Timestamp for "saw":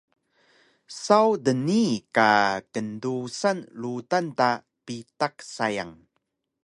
1.03-1.29